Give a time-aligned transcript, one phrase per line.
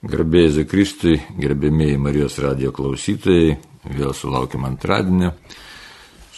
[0.00, 3.58] Garbėjai Kristui, gerbėmėjai Marijos radio klausytojai,
[3.92, 5.34] vėl sulaukiam antradienio.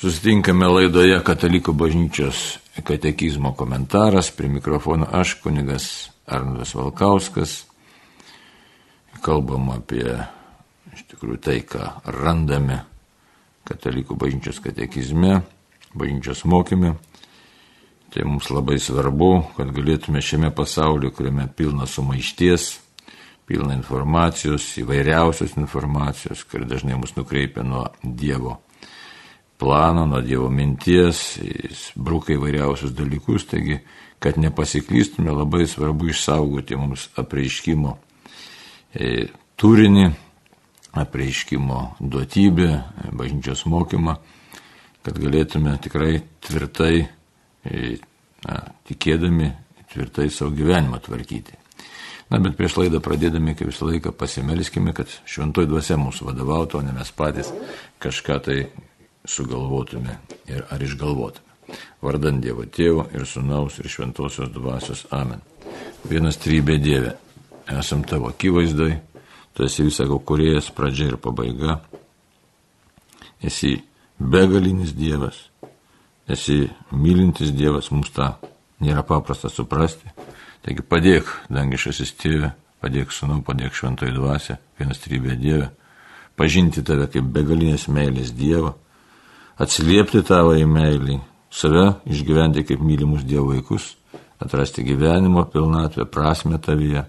[0.01, 2.41] Susitinkame laidoje Katalikų bažnyčios
[2.83, 5.87] katekizmo komentaras, prie mikrofono aš, kunigas
[6.27, 7.55] Arnoldas Valkauskas.
[9.23, 10.11] Kalbam apie
[10.91, 12.83] iš tikrųjų tai, ką randame
[13.63, 15.45] Katalikų bažnyčios katekizme,
[15.95, 16.97] bažnyčios mokyme.
[18.11, 22.82] Tai mums labai svarbu, kad galėtume šiame pasaulyje, kuriame pilna sumaišties,
[23.47, 28.61] pilna informacijos, įvairiausios informacijos, kuri dažnai mus nukreipia nuo Dievo
[29.59, 33.79] plano, nuo Dievo minties, jis bruka įvairiausius dalykus, taigi,
[34.23, 37.97] kad nepasiklystume, labai svarbu išsaugoti mums apreiškimo
[38.95, 39.27] e,
[39.59, 40.07] turinį,
[41.03, 42.69] apreiškimo duotybę,
[43.15, 44.19] bažnyčios mokymą,
[45.03, 46.95] kad galėtume tikrai tvirtai,
[47.67, 47.97] e,
[48.47, 49.51] na, tikėdami,
[49.93, 51.62] tvirtai savo gyvenimą tvarkyti.
[52.33, 56.87] Na, bet prieš laidą pradėdami, kaip visą laiką, pasimelskime, kad šventoj dvasia mūsų vadovautų, o
[56.87, 57.51] ne mes patys
[58.01, 58.57] kažką tai
[59.29, 60.15] sugalvotume
[60.49, 61.77] ir ar išgalvotume.
[62.01, 65.45] Vardant Dievo Tėvo ir Sūnaus ir Šventosios dvasios Amen.
[66.09, 67.13] Vienas trybė Dieve,
[67.69, 68.97] esam tavo akivaizdai,
[69.53, 71.83] tu esi visako kuriejas pradžia ir pabaiga,
[73.45, 73.77] esi
[74.17, 75.37] begalinis Dievas,
[76.25, 76.63] esi
[76.97, 78.39] mylintis Dievas, mums tą
[78.81, 80.09] nėra paprasta suprasti
[80.63, 85.73] Taigi padėk, dangišasis tėvė, padėk sūnau, padėk šventoji dvasia, vienas trybė Dieve,
[86.39, 88.77] pažinti tave kaip begalinės meilės Dievą,
[89.59, 91.19] atsiliepti tavo į meilį,
[91.51, 93.97] save išgyventi kaip mylimus Dievo vaikus,
[94.43, 97.05] atrasti gyvenimo pilnatvę, prasme tavyje.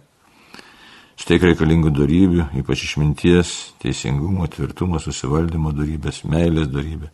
[1.14, 7.12] Štai reikalingų darybių, ypač išminties, teisingumo, tvirtumo, susivaldymo darybės, meilės darybė.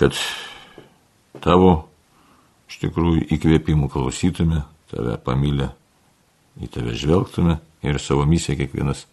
[0.00, 0.16] Kad
[1.44, 1.74] tavo
[2.72, 5.72] iš tikrųjų įkvėpimų klausytume, tave pamylę,
[6.62, 9.06] į tave žvelgtume ir savo misiją kiekvienas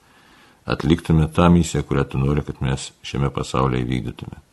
[0.70, 4.44] atliktume tą misiją, kurią tu nori, kad mes šiame pasaulyje įvykdytume.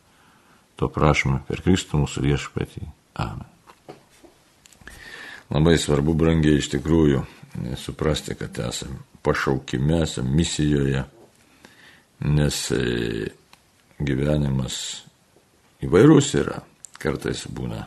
[0.77, 2.87] To prašome per Kristų mūsų viešpatį.
[3.21, 3.45] Amen.
[5.53, 7.21] Labai svarbu, brangiai, iš tikrųjų
[7.79, 11.03] suprasti, kad esame pašaukime, esame misijoje,
[12.27, 12.81] nes e,
[13.99, 14.79] gyvenimas
[15.85, 16.61] įvairūs yra.
[16.97, 17.85] Kartais būna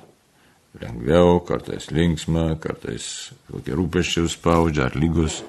[0.78, 5.41] lengviau, kartais linksma, kartais kokie rūpeščiai spaudžia, ar lygus.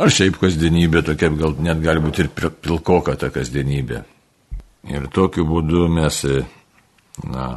[0.00, 4.00] Ar šiaip kasdienybė tokia gal net gali būti ir pilkoka ta kasdienybė.
[4.88, 6.22] Ir tokiu būdu mes,
[7.28, 7.50] na,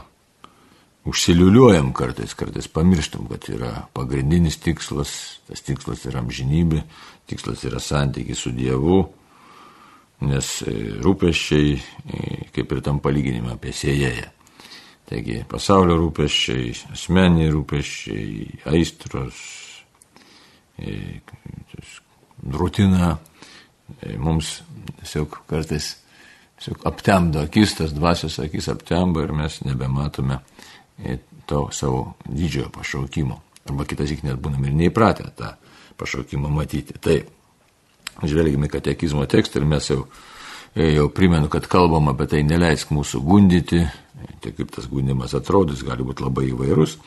[1.07, 6.83] užsiliuliuojam kartais, kartais pamirštam, kad yra pagrindinis tikslas, tas tikslas yra amžinybė,
[7.31, 8.99] tikslas yra santykiai su Dievu,
[10.27, 10.51] nes
[11.05, 11.75] rūpeščiai,
[12.55, 14.31] kaip ir tam palyginimą apie sėjėją.
[15.05, 19.41] Taigi pasaulio rūpeščiai, asmeniai rūpeščiai, aistros,
[20.81, 21.19] e,
[22.55, 24.55] rutina e, mums
[24.97, 25.91] tiesiog kartais
[26.57, 30.39] tiesiog aptemdo akis, tas dvasios akis aptemba ir mes nebematome
[30.97, 33.37] e, to savo didžiojo pašaukimo.
[33.69, 35.51] Arba kitas įk net būnam ir neįpratę tą
[36.01, 36.97] pašaukimą matyti.
[36.97, 37.19] Tai
[38.25, 40.07] žvelgime katekizmo tekstą ir mes jau,
[40.73, 43.83] jau primenu, kad kalbam apie tai neleisk mūsų gundyti,
[44.41, 46.97] Tai kaip tas gundimas atrodys, gali būti labai įvairus.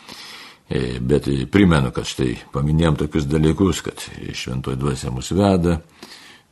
[0.69, 4.03] E, bet primenu, kad štai paminėjom tokius dalykus, kad
[4.37, 5.79] šventoji dvasia mus veda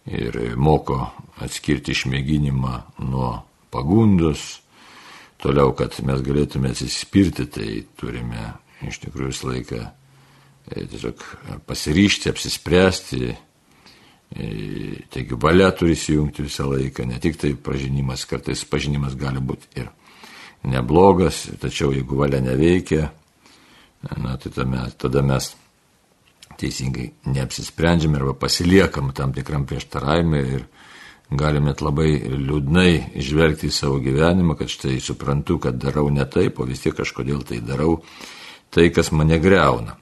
[0.06, 1.02] ir moko
[1.44, 3.32] atskirti išmėginimą nuo
[3.74, 4.62] pagundos.
[5.42, 8.54] Toliau, kad mes galėtume atsispirti, tai turime
[8.88, 11.26] iš tikrųjų visą laiką e, tiesiog
[11.68, 13.34] pasiryšti, apsispręsti.
[14.32, 14.48] E,
[15.12, 19.92] taigi valia turi įsijungti visą laiką, ne tik tai pažinimas, kartais pažinimas gali būti ir
[20.64, 23.10] neblogas, tačiau jeigu valia neveikia,
[24.22, 25.54] na, tai tame, tada mes
[26.56, 30.62] teisingai neapsisprendžiame arba pasiliekam tam tikram prieštaravimui ir
[31.30, 36.64] galime labai liūdnai žvelgti į savo gyvenimą, kad štai suprantu, kad darau ne taip, o
[36.68, 38.02] vis tiek kažkodėl tai darau
[38.70, 39.96] tai, kas mane greuna.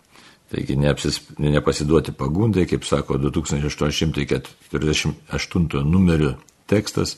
[0.52, 6.34] Taigi neapsis, nepasiduoti pagundai, kaip sako 2848 numerio
[6.70, 7.16] tekstas,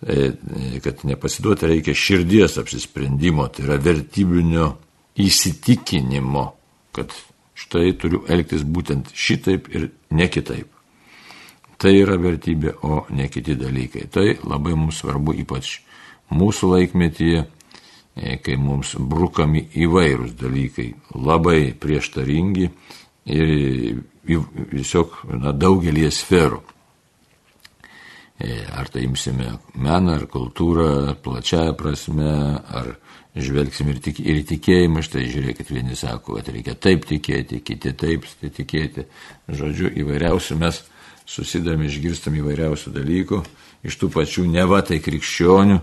[0.00, 4.70] kad nepasiduoti reikia širdies apsisprendimo, tai yra vertybinio
[5.20, 6.44] įsitikinimo,
[6.96, 7.12] kad
[7.60, 10.70] štai turiu elgtis būtent šitaip ir ne kitaip.
[11.80, 14.06] Tai yra vertybė, o ne kiti dalykai.
[14.12, 15.78] Tai labai mums svarbu, ypač
[16.32, 17.44] mūsų laikmetyje,
[18.16, 22.68] e, kai mums brukami įvairūs dalykai, labai prieštaringi
[23.32, 25.16] ir tiesiog
[25.56, 26.60] daugelį sferų.
[28.40, 32.30] E, ar tai imsime meną, ar kultūrą plačiaja prasme,
[32.72, 32.94] ar
[33.36, 38.24] žvelgsim ir, tik, ir tikėjimą, štai žiūrėkit, vieni sako, kad reikia taip tikėti, kiti taip
[38.40, 39.04] tikėti.
[39.44, 40.80] Žodžiu, įvairiausių mes
[41.28, 43.42] susidami išgirstam įvairiausių dalykų,
[43.86, 45.78] iš tų pačių neva tai krikščionių.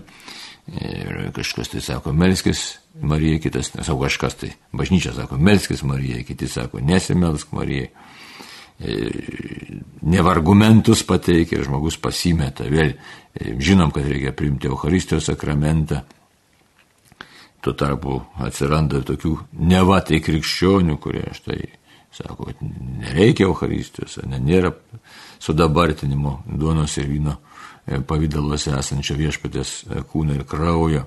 [0.68, 6.50] Ir kažkas tai sako, melskis Marija, kitas, nesau kažkas tai, bažnyčia sako, melskis Marija, kiti
[6.50, 7.86] sako, nesimelsk Marija.
[8.78, 12.68] Ne argumentus pateikia žmogus pasimeta.
[12.70, 12.92] Vėl
[13.58, 16.04] žinom, kad reikia priimti Euharistijos sakramentą.
[17.58, 19.34] Tuo tarpu atsiranda tokių
[19.66, 21.58] neva tai krikščionių, kurie štai
[22.14, 22.62] sako, kad
[23.00, 24.72] nereikia Euharistijos, ne, nėra
[25.42, 27.36] sudabartinimo duonos ir vyno
[27.86, 31.04] e, pavydaluose esančio viešpatės e, kūno ir kraujo.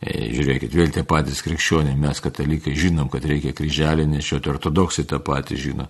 [0.00, 5.20] E, žiūrėkit, vėl tie patys krikščioniai, mes katalikai žinom, kad reikia kryželį nešioti, ortodoksai tą
[5.24, 5.88] patį žino.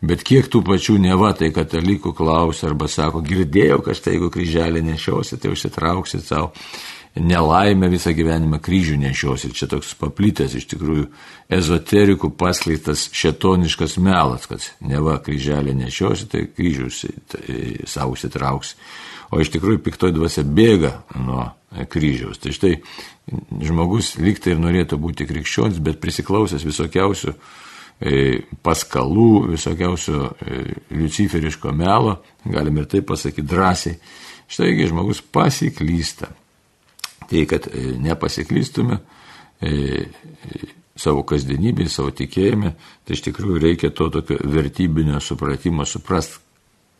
[0.00, 4.80] Bet kiek tų pačių neva tai katalikų klausia arba sako, girdėjau, kad štai jeigu kryželį
[4.86, 6.54] nešiosi, tai užsitrauksit savo
[7.20, 9.50] nelaimę visą gyvenimą kryžių nešiosi.
[9.56, 11.08] Čia toks paplytęs iš tikrųjų
[11.52, 17.60] ezoterikų paskleistas šetoniškas melas, kad neva kryželį nešiosi, tai kryžius tai
[17.90, 18.76] savo užsitrauks.
[19.30, 21.50] O iš tikrųjų piktoji dvasia bėga nuo
[21.90, 22.40] kryžiaus.
[22.42, 22.78] Tai štai
[23.62, 27.34] žmogus lygtai ir norėtų būti krikščionis, bet prisiklausęs visokiausių
[28.64, 30.60] paskalų, visokiausių e,
[30.96, 32.16] luciferiško melo,
[32.48, 33.98] galim ir taip pasakyti drąsiai,
[34.50, 36.30] štaigi žmogus pasiklysta.
[37.30, 38.98] Tai kad e, nepasiklystume
[39.62, 40.06] e,
[40.98, 42.72] savo kasdienybėje, savo tikėjime,
[43.04, 46.40] tai iš tikrųjų reikia to tokio vertybinio supratimo, suprast,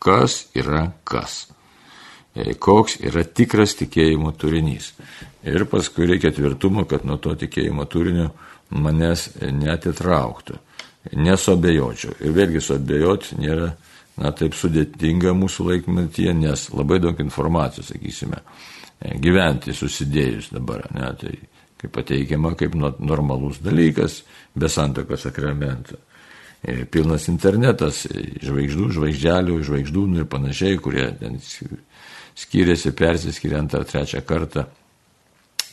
[0.01, 1.43] kas yra kas,
[2.33, 4.93] e, koks yra tikras tikėjimo turinys.
[5.43, 8.31] Ir paskui reikia tvirtumo, kad nuo to tikėjimo turinio
[8.71, 10.61] manęs netitrauktų,
[11.13, 12.17] nesuabejočiau.
[12.21, 13.71] Ir vėlgi suabejoti nėra
[14.21, 18.41] na, taip sudėtinga mūsų laikmetyje, nes labai daug informacijos, sakysime,
[19.23, 21.35] gyventi susidėjus dabar, ne, tai
[21.81, 24.21] kaip pateikiama kaip normalus dalykas
[24.53, 25.97] be santoko sakramento.
[26.61, 28.03] Ir pilnas internetas,
[28.45, 31.39] žvaigždų, žvaigždelių, žvaigždūnų ir panašiai, kurie ten
[32.37, 34.67] skiriasi, persiskiria antrą, trečią kartą.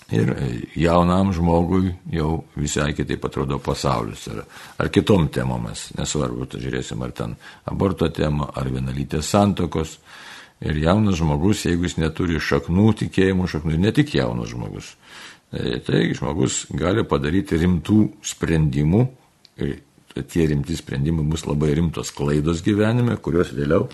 [0.09, 0.31] Ir
[0.73, 4.23] jaunam žmogui jau visai kitaip atrodo pasaulis.
[4.33, 4.47] Ar,
[4.81, 7.35] ar kitom temomis, nesvarbu, tai žiūrėsim, ar ten
[7.69, 9.99] aborto tema, ar vienalytės santokos,
[10.59, 14.89] Ir jaunas žmogus, jeigu jis neturi šaknų tikėjimų, šaknų, ne tik jaunas žmogus,
[15.53, 19.05] tai, tai žmogus gali padaryti rimtų sprendimų.
[19.63, 19.77] Ir
[20.27, 23.87] tie rimti sprendimai bus labai rimtos klaidos gyvenime, kurios vėliau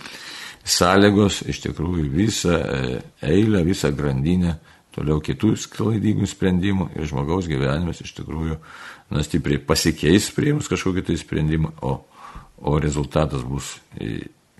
[0.65, 4.55] sąlygos iš tikrųjų visą e, eilę, visą grandinę
[4.95, 8.59] toliau kitų klaidingų sprendimų ir žmogaus gyvenimas iš tikrųjų
[9.11, 11.99] na, stipriai pasikeis prieimus kažkokį tai sprendimą, o,
[12.65, 13.77] o rezultatas bus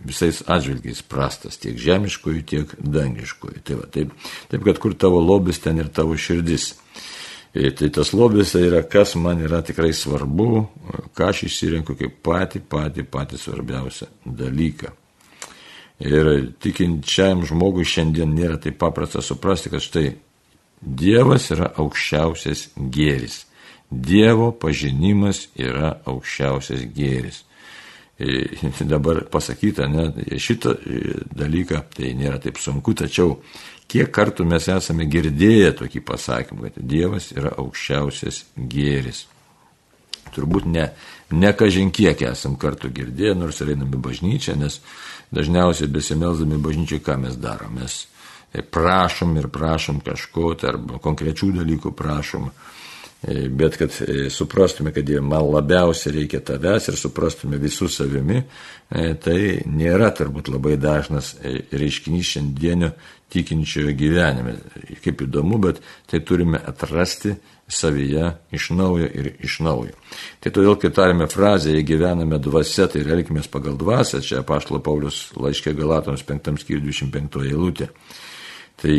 [0.05, 3.61] visais atžvilgiais prastas, tiek žemiškųjų, tiek dangiškųjų.
[3.65, 4.15] Tai va, taip,
[4.51, 6.75] taip, kad kur tavo lobis, ten ir tavo širdis.
[7.55, 10.51] Ir e, tai tas lobis tai yra, kas man yra tikrai svarbu,
[11.15, 14.93] ką aš išsirenku kaip patį, patį, patį svarbiausią dalyką.
[16.03, 20.09] Ir tikinčiam žmogui šiandien nėra taip paprasta suprasti, kad štai
[20.85, 23.45] Dievas yra aukščiausias gėris.
[23.89, 27.45] Dievo pažinimas yra aukščiausias gėris
[28.81, 30.75] dabar pasakyta, ne, šitą
[31.35, 33.41] dalyką tai nėra taip sunku, tačiau
[33.91, 39.27] kiek kartų mes esame girdėję tokį pasakymą, kad Dievas yra aukščiausias gėris.
[40.35, 40.89] Turbūt ne,
[41.35, 44.81] ne kažin kiek esam kartų girdėję, nors ir einame bažnyčią, nes
[45.35, 48.05] dažniausiai besimelzdami bažnyčiai, ką mes darom, mes
[48.71, 52.51] prašom ir prašom kažko, tai arba konkrečių dalykų prašom,
[53.29, 59.05] E, bet kad e, suprastume, kad man labiausiai reikia tavęs ir suprastume visų savimi, e,
[59.17, 61.33] tai nėra turbūt labai dažnas
[61.73, 62.91] reiškinys šiandienio
[63.33, 64.59] tikinčiojo gyvenime.
[65.05, 67.33] Kaip įdomu, bet tai turime atrasti
[67.69, 69.95] savyje iš naujo ir iš naujo.
[70.41, 75.31] Tai todėl, kai tarėme frazę, jei gyvename dvasia, tai elgime pagal dvasę, čia Paštlo Paulius
[75.39, 77.89] laiškė Galatoms 5 skyriui 25 eilutė.
[78.81, 78.99] Tai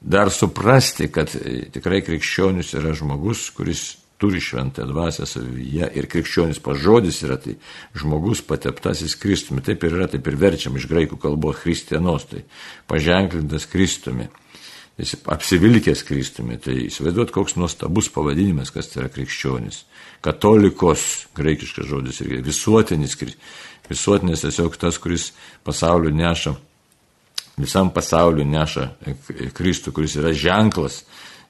[0.00, 3.86] dar suprasti, kad e, tikrai krikščionis yra žmogus, kuris
[4.18, 7.58] turi šventą dvasę savyje ir krikščionis pažodis yra tai
[7.94, 9.62] žmogus pateptasis Kristumi.
[9.64, 12.46] Taip ir yra, taip ir verčiam iš graikų kalbos Kristianos, tai
[12.88, 14.30] paženklintas Kristumi.
[14.96, 19.82] Apsivilkęs Kristumi, tai įsivaizduot, koks nuostabus pavadinimas, kas tai yra krikščionis.
[20.24, 23.18] Katolikos, graikiškas žodis, ir visuotinis,
[23.90, 25.34] visuotinis tiesiog tas, kuris
[25.68, 26.54] pasaulio neša
[27.56, 28.88] visam pasauliu neša
[29.56, 31.02] Kristų, kuris yra ženklas,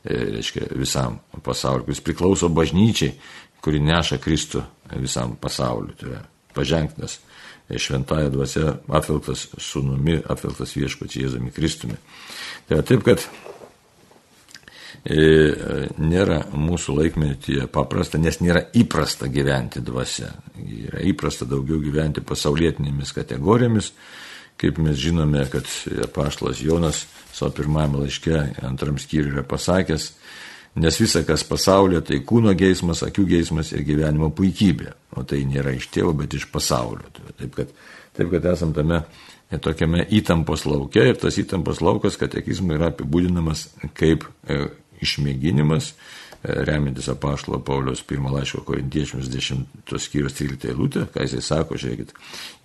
[0.05, 3.17] e, reiškia, visam pasauliu, kuris priklauso bažnyčiai,
[3.63, 4.63] kuri neša Kristų
[5.03, 5.95] visam pasauliu.
[5.99, 6.23] Tai yra
[6.55, 7.19] paženklas
[7.71, 11.99] šventąją dvasia apvilktas sunumi, apvilktas viešpačiai Jėzumi Kristumi.
[12.69, 13.25] Tai yra taip, kad
[15.03, 15.19] e,
[15.99, 20.31] nėra mūsų laikmetyje paprasta, nes nėra įprasta gyventi dvasia.
[20.63, 23.93] Yra įprasta daugiau gyventi pasaulietinėmis kategorijomis,
[24.61, 25.67] kaip mes žinome, kad
[26.15, 27.05] paštas Jonas
[27.37, 30.13] savo pirmajame laiške antram skyriui yra pasakęs,
[30.77, 35.73] nes visa, kas pasaulyje, tai kūno geismas, akių geismas ir gyvenimo puikybė, o tai nėra
[35.77, 37.09] iš tėvo, bet iš pasaulio.
[37.39, 37.73] Taip kad,
[38.17, 39.03] taip kad esam tame
[39.63, 44.67] tokiame įtampos laukia ir tas įtampos laukas katekizmui yra apibūdinamas kaip e,
[45.05, 51.79] išmėginimas, e, remintis apaštalo Paulius pirmą laiško korintiečiams 10 skyrius 13 eilutė, ką jisai sako,
[51.81, 52.13] žiūrėkit,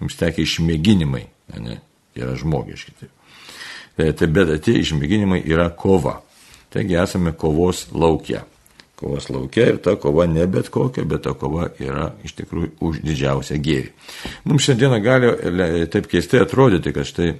[0.02, 1.24] jums tekia išmėginimai,
[1.62, 1.78] ne,
[2.18, 2.98] yra žmogiški.
[2.98, 6.18] Tai, tai bet tie išmėginimai yra kova.
[6.72, 8.46] Taigi esame kovos laukia
[9.02, 13.00] kovos laukia ir ta kova ne bet kokia, bet ta kova yra iš tikrųjų už
[13.06, 13.94] didžiausią gėrį.
[14.46, 17.32] Mums šiandieną gali taip keistai atrodyti, kad štai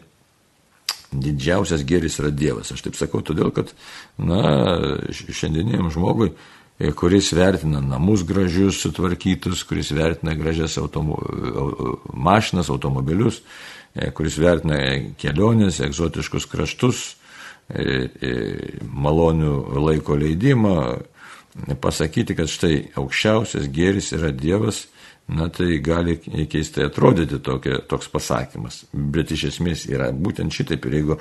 [1.12, 2.72] didžiausias gėris yra Dievas.
[2.74, 3.76] Aš taip sakau todėl, kad,
[4.18, 4.42] na,
[5.12, 6.32] šiandieniniam žmogui,
[6.80, 11.20] e, kuris vertina namus gražius, sutvarkytus, kuris vertina gražias automo,
[12.14, 13.42] mašinas, automobilius,
[13.94, 14.80] e, kuris vertina
[15.22, 17.04] kelionės, egzotiškus kraštus,
[17.72, 20.76] malonių laiko leidimą,
[21.84, 24.86] pasakyti, kad štai aukščiausias gėris yra Dievas,
[25.32, 26.18] na tai gali
[26.52, 28.84] keistai atrodyti tokia, toks pasakymas.
[28.92, 31.18] Bet iš esmės yra būtent šitaip ir jeigu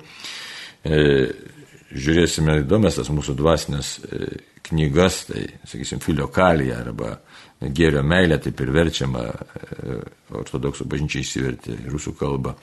[0.83, 1.01] e,
[1.91, 4.31] žiūrėsime įdomias tas mūsų dvasinės e,
[4.71, 7.17] knygas, tai, sakysim, filiokalija arba
[7.61, 10.01] gėrio meilė, taip ir verčiama, e,
[10.41, 12.57] ortodoksų bažnyčiai įsivertė į rusų kalbą,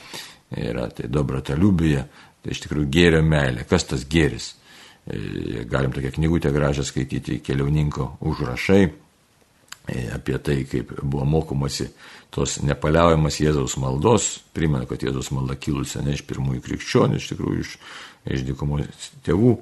[0.57, 2.07] yra tai dobra taliubija,
[2.47, 3.65] tai iš tikrųjų gėrio meilė.
[3.67, 4.53] Kas tas gėris?
[5.03, 11.89] E, galim tokią knygutę gražią skaityti, keliauninko užrašai e, apie tai, kaip buvo mokomasi
[12.31, 14.29] tos nepaliaujamas Jėzaus maldos.
[14.55, 17.75] Primenu, kad Jėzaus malda kilusi ne iš pirmųjų krikščionių, iš tikrųjų iš,
[18.37, 19.53] iš dykumos tėvų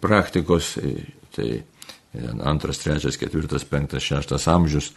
[0.00, 0.78] praktikos.
[0.80, 0.96] E,
[1.36, 1.50] tai
[2.40, 4.94] antras, trečias, ketvirtas, penktas, šeštas amžius.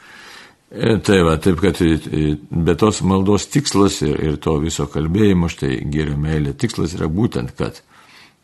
[0.67, 6.17] Tai va, taip kad bet tos maldos tikslas ir, ir to viso kalbėjimo, štai gėrio
[6.19, 7.79] meilė tikslas yra būtent, kad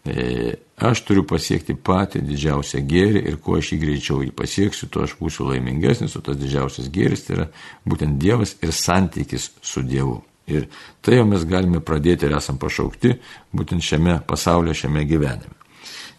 [0.05, 5.05] E, aš turiu pasiekti patį didžiausią gėrį ir kuo aš jį greičiau jį pasieksiu, tuo
[5.05, 7.45] aš būsiu laimingesnis, o tas didžiausias gėris tai yra
[7.87, 10.19] būtent Dievas ir santykis su Dievu.
[10.51, 10.67] Ir
[10.99, 13.13] tai jau mes galime pradėti ir esam pašaukti
[13.55, 15.55] būtent šiame pasaulyje, šiame gyvenime.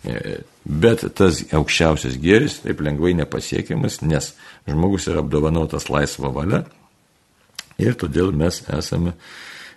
[0.01, 4.33] E, bet tas aukščiausias gėris taip lengvai nepasiekiamas, nes
[4.69, 6.61] žmogus yra apdovanotas laisvą valią
[7.83, 9.11] ir todėl mes esame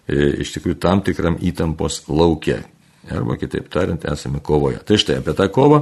[0.07, 2.57] e, iš tikrųjų tam tikram įtampos laukia
[3.11, 4.79] arba kitaip tariant, esame kovoje.
[4.85, 5.79] Tai štai apie tą kovą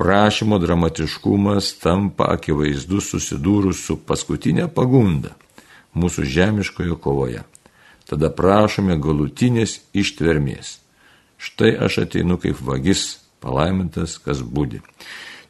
[0.00, 5.36] Prašymo dramatiškumas tampa akivaizdus susidūrus su paskutinė pagunda
[5.92, 7.42] mūsų žemiškojo kovoje.
[8.08, 10.78] Tada prašome galutinės ištvermės
[11.42, 14.78] Štai aš ateinu kaip vagis, palaimintas, kas būdi.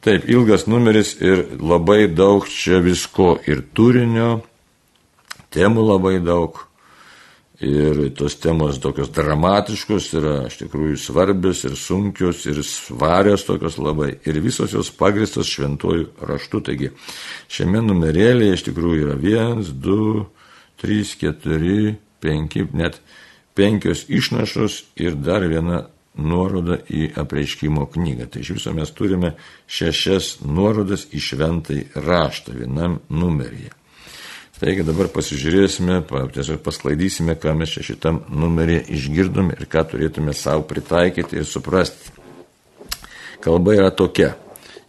[0.01, 4.41] Taip, ilgas numeris ir labai daug čia visko ir turinio,
[5.53, 6.57] temų labai daug.
[7.63, 14.09] Ir tos temos tokios dramatiškos yra iš tikrųjų svarbios ir sunkios ir svarios tokios labai.
[14.27, 16.59] Ir visos jos pagristos šventuoju raštu.
[16.67, 16.89] Taigi
[17.47, 20.25] šiame numerėlėje iš tikrųjų yra 1, 2,
[20.83, 21.93] 3, 4,
[22.25, 22.99] 5, net
[23.55, 25.85] penkios išnašos ir dar viena
[26.19, 28.27] nuoroda į apreiškimo knygą.
[28.27, 29.33] Tai iš viso mes turime
[29.71, 33.71] šešias nuorodas į šventai raštą vienam numeryje.
[34.61, 36.03] Taigi dabar pasižiūrėsime,
[36.35, 42.13] tiesiog pasklaidysime, ką mes čia šitam numeryje išgirdome ir ką turėtume savo pritaikyti ir suprasti.
[43.43, 44.35] Kalba yra tokia.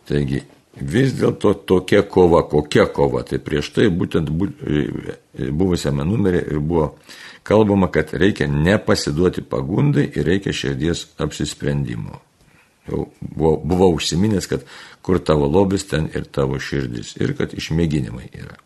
[0.06, 0.42] Taigi
[0.76, 3.25] vis dėlto tokia kova, kokia kova.
[3.26, 6.90] Tai prieš tai būtent buvusiame numeryje ir buvo
[7.42, 12.21] kalbama, kad reikia nepasiduoti pagundai ir reikia širdies apsisprendimo.
[12.85, 14.68] Jau buvau, buvau užsiminęs, kad
[15.02, 18.61] kur tavo lobis, ten ir tavo širdis ir kad išmėginimai yra.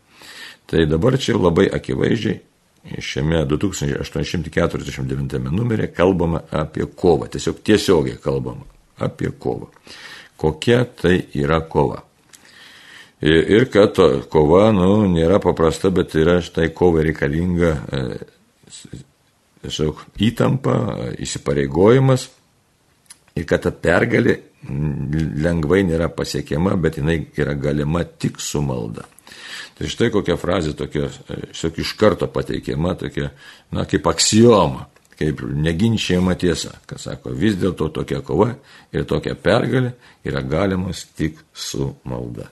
[0.69, 2.43] Tai dabar čia labai akivaizdžiai
[3.05, 8.65] šiame 2849 numerė kalbama apie kovą, tiesiog tiesiogiai kalbama
[9.01, 9.69] apie kovą.
[10.39, 12.03] Kokia tai yra kova.
[13.21, 13.99] Ir kad
[14.31, 17.73] kova, nu, nėra paprasta, bet yra štai kova reikalinga
[19.65, 20.77] tiesiog įtampa,
[21.19, 22.29] įsipareigojimas
[23.39, 29.07] ir kad ta pergalė lengvai nėra pasiekiama, bet jinai yra galima tik su malda.
[29.79, 33.31] Tai štai kokia frazė tokia, tiesiog iš karto pateikiama, tokia,
[33.71, 34.89] na, kaip aksijoma,
[35.19, 38.53] kaip neginčiama tiesa, kas sako, vis dėlto tokia kova
[38.95, 39.95] ir tokia pergalė
[40.27, 42.49] yra galimas tik su malda.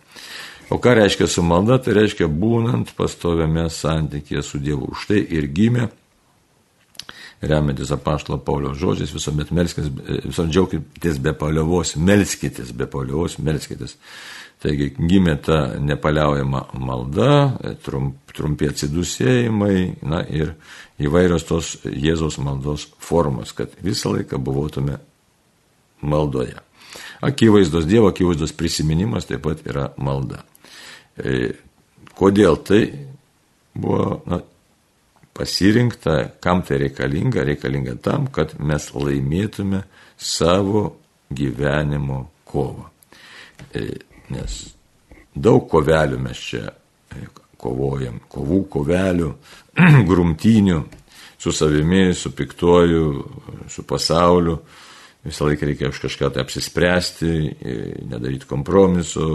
[0.71, 1.79] O ką reiškia su malda?
[1.83, 4.91] Tai reiškia būnant pastoviame santykėje su Dievu.
[4.95, 5.87] Už tai ir gimė
[7.43, 9.91] remiantis apaštalo Paulio žodžiais, visuomet melskitės,
[10.25, 13.97] visuomet džiaukitės be paliovos, melskitės be paliovos, melskitės.
[14.63, 17.33] Taigi gimė ta nepaliaujama malda,
[17.85, 19.77] trump, trumpi atsidusėjimai
[20.09, 20.55] na, ir
[21.03, 24.97] įvairios tos Jėzaus maldos formos, kad visą laiką buvotume
[26.01, 26.57] maldoje.
[27.21, 30.41] Akivaizdos Dievo, akivaizdos prisiminimas taip pat yra malda.
[31.21, 31.53] E,
[32.17, 32.83] kodėl tai
[33.77, 34.41] buvo na,
[35.37, 39.83] pasirinkta, kam tai reikalinga, reikalinga tam, kad mes laimėtume
[40.17, 40.89] savo
[41.31, 42.89] gyvenimo kovą.
[43.75, 43.85] E,
[44.33, 44.59] nes
[45.35, 47.27] daug kovelių mes čia e,
[47.61, 49.33] kovojam, kovų, kovelių,
[50.11, 50.81] grumtinių
[51.39, 53.07] su savimi, su piktuoju,
[53.69, 54.61] su pasauliu.
[55.27, 57.77] Visą laiką reikia už kažką tai apsispręsti, e,
[58.07, 59.29] nedaryti kompromisu,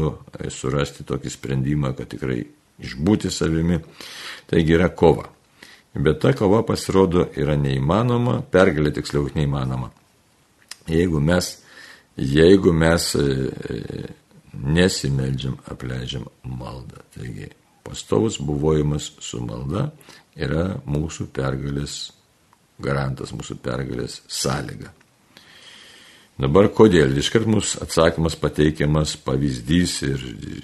[0.49, 2.39] surasti tokį sprendimą, kad tikrai
[2.81, 3.77] išbūti savimi.
[4.49, 5.27] Taigi yra kova.
[5.93, 9.89] Bet ta kova pasirodo yra neįmanoma, pergalė tiksliau neįmanoma.
[10.87, 11.49] Jeigu mes,
[12.15, 13.25] jeigu mes e,
[13.75, 14.05] e,
[14.53, 17.03] nesimeldžiam, apleidžiam maldą.
[17.15, 17.49] Taigi
[17.83, 19.89] pastovus buvojimas su malda
[20.39, 21.99] yra mūsų pergalės
[22.81, 24.93] garantas, mūsų pergalės sąlyga.
[26.41, 27.11] Dabar kodėl?
[27.21, 30.21] Iškart mūsų atsakymas pateikiamas pavyzdys ir,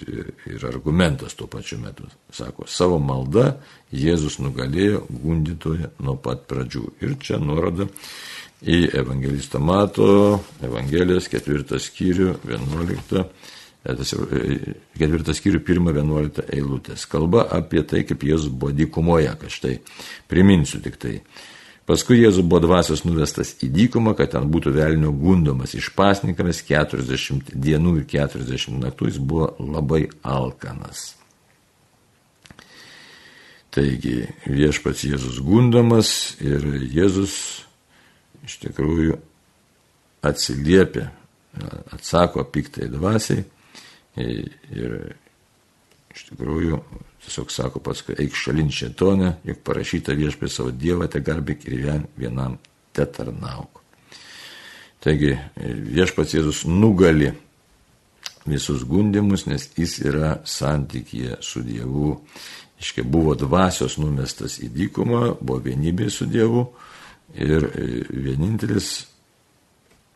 [0.10, 2.08] ir, ir argumentas tuo pačiu metu.
[2.34, 3.60] Sako, savo malda
[3.94, 6.82] Jėzus nugalėjo gundytoje nuo pat pradžių.
[7.06, 7.86] Ir čia nuoroda
[8.66, 10.08] į evangelistą Mato,
[10.66, 13.22] Evangelijos ketvirtą skyrių, 11,
[14.98, 17.06] ketvirtą skyrių, 1-11 eilutės.
[17.12, 19.78] Kalba apie tai, kaip Jėzus buvo dykumoje, kad štai
[20.32, 21.20] priminsiu tik tai.
[21.88, 27.54] Paskui Jėzus buvo dvasios nuvestas į dykumą, kad ten būtų velnio gundomas iš pasnikamis 40
[27.56, 31.13] dienų ir 40 naktų jis buvo labai alkanas.
[33.71, 36.12] Taigi viešpats Jėzus gundomas
[36.43, 37.38] ir Jėzus
[38.43, 39.21] iš tikrųjų
[40.28, 41.12] atsiliepia,
[41.95, 43.45] atsako piktai dvasiai
[44.17, 44.97] ir
[46.12, 46.82] iš tikrųjų
[47.28, 52.06] Tiesiog sako paskui, eik šalin šetonę, juk parašyta viešpė savo Dievą, te garbėk ir vien
[52.16, 52.56] vienam
[52.96, 53.82] te tarnauk.
[55.04, 57.34] Taigi viešpats Jėzus nugali
[58.48, 62.13] visus gundimus, nes jis yra santykėje su Dievu.
[62.80, 66.63] Iškai buvo dvasios numestas į dykumą, buvo vienybė su Dievu
[67.36, 67.68] ir
[68.08, 69.02] vienintelis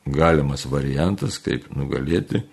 [0.07, 2.45] galimas variantas, kaip nugalėti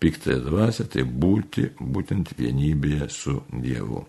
[0.00, 4.04] piktąją dvasę, tai būti būtent vienybėje su Dievu.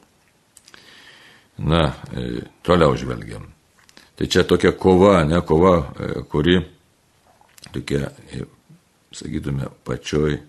[1.58, 3.47] Na, e, toliau žvelgiam.
[4.17, 6.60] Tai čia tokia kova, ne kova, e, kuri
[7.73, 8.45] tokia, e,
[9.12, 10.39] sakytume, pačioj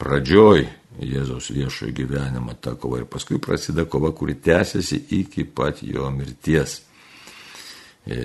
[0.00, 0.66] pradžioj
[1.00, 6.80] Jėzaus viešojo gyvenimo ta kova ir paskui prasideda kova, kuri tęsiasi iki pat jo mirties.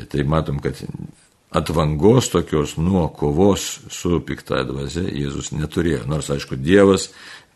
[0.09, 0.79] Tai matom, kad
[1.55, 6.03] atvangos tokios nuo kovos su pikta dvasia Jėzus neturėjo.
[6.09, 7.09] Nors, aišku, Dievas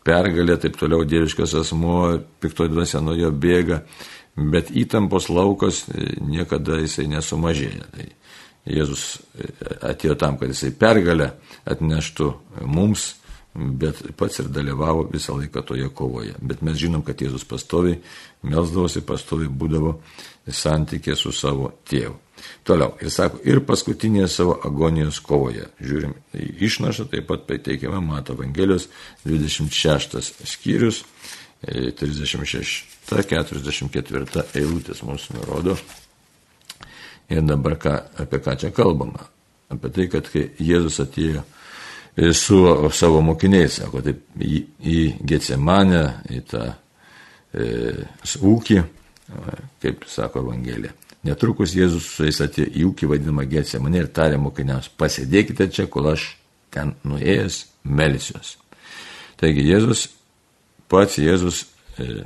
[0.06, 3.82] pergalė, taip toliau dieviškas asmuo, piktoji dvasia nuo jo bėga,
[4.36, 5.84] bet įtampos laukas
[6.24, 7.90] niekada jisai nesumažėja.
[7.92, 8.08] Tai
[8.70, 9.50] Jėzus e,
[9.92, 11.32] atėjo tam, kad jisai pergalę
[11.68, 12.30] atneštų
[12.68, 13.14] mums,
[13.54, 16.36] bet pats ir dalyvavo visą laiką toje kovoje.
[16.40, 17.98] Bet mes žinom, kad Jėzus pastoviai
[18.46, 19.96] melsdavosi, pastoviai būdavo
[20.46, 22.16] santykė su savo tėvu.
[22.66, 25.64] Toliau, ir sako, ir paskutinėje savo agonijos kovoje.
[25.80, 26.12] Žiūrim,
[26.66, 28.84] išnaša taip pat pateikiama Mato Evangelijos
[29.24, 30.98] 26 skyrius,
[31.60, 35.74] 36-44 eilutės mums nurodo.
[37.30, 39.22] Ir dabar ką, apie ką čia kalbama?
[39.70, 41.42] Apie tai, kad kai Jėzus atėjo
[42.34, 42.58] su
[42.92, 46.74] savo mokiniais, sako, taip, į, į Getsemanę, į tą
[47.54, 47.66] e,
[48.50, 48.78] ūkį,
[49.82, 50.92] kaip sako Evangelija.
[51.26, 56.08] Netrukus Jėzus su jais atėjo į ūkį vadinamą Getsemanę ir tarė mokiniams, pasėdėkite čia, kol
[56.14, 56.30] aš
[56.72, 58.54] ten nuėjęs melsiuos.
[59.40, 60.06] Taigi Jėzus,
[60.88, 61.66] pats Jėzus,
[62.00, 62.24] e,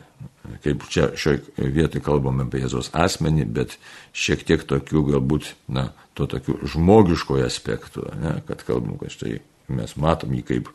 [0.62, 3.74] kaip čia šioje vietoje kalbame apie Jėzos asmenį, bet
[4.14, 9.40] šiek tiek tokių galbūt, na, to tokių žmogiškojo aspektų, ne, kad kalbam, kad štai
[9.74, 10.70] mes matom jį kaip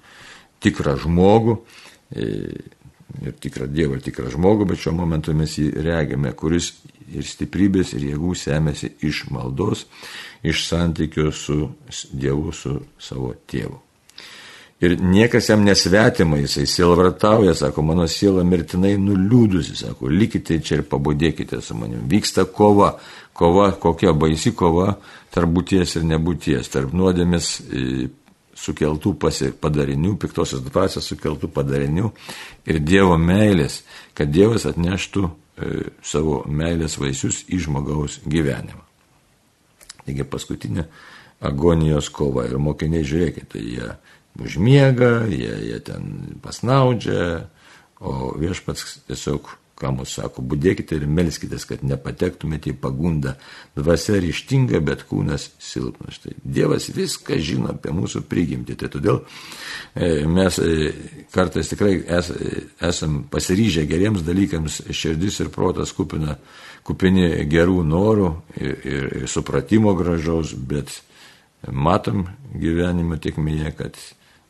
[0.63, 1.59] tikrą žmogų
[2.11, 2.27] e,
[3.23, 6.73] ir tikrą Dievą, ir tikrą žmogų, bet šiuo momentu mes jį regime, kuris
[7.15, 9.85] ir stiprybės, ir jėgų semėsi iš maldos,
[10.43, 11.61] iš santykio su
[12.11, 13.79] Dievu, su savo tėvu.
[14.79, 20.85] Ir niekas jam nesvetima, jisai sielvartauja, sako, mano siela mirtinai nuliūdusi, sako, likite čia ir
[20.87, 22.05] pabudėkite su manim.
[22.07, 22.93] Vyksta kova,
[23.35, 24.93] kova, kokia baisi kova
[25.35, 28.07] tarp būties ir nebūties, tarp nuodėmės e,
[28.55, 29.17] sukeltų
[29.59, 32.13] padarinių, piktosios dvasios sukeltų padarinių
[32.71, 33.81] ir Dievo meilės,
[34.15, 35.27] kad Dievas atneštų
[36.05, 38.83] savo meilės vaisius į žmogaus gyvenimą.
[40.05, 40.85] Taigi paskutinė
[41.45, 43.91] agonijos kova ir mokiniai, žiūrėkite, jie
[44.39, 47.47] užmiega, jie, jie ten pasnaudžia,
[47.99, 53.35] o viešpats tiesiog, ką mums sako, būdėkite ir melskitės, kad nepatektumėte į pagundą.
[53.77, 56.19] Dvasia ryštinga, bet kūnas silpnas.
[56.19, 58.77] Štai Dievas viską žino apie mūsų prigimtį.
[58.79, 59.21] Tai todėl
[59.95, 60.91] e, mes e,
[61.33, 62.31] kartais tikrai es,
[62.91, 66.37] esam pasiryžę geriems dalykams, širdis ir protas kupina,
[66.87, 70.99] kupini gerų norų ir, ir, ir supratimo gražaus, bet
[71.71, 73.99] matom gyvenimo tikmėje, kad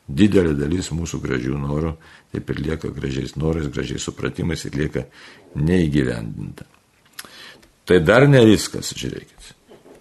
[0.10, 1.94] didelė dalis mūsų gražių norų
[2.34, 5.06] taip ir lieka gražiais norais, gražiais supratimais ir lieka
[5.56, 6.66] neįgyvendinta.
[7.86, 9.54] Tai dar ne viskas, žiūrėkit.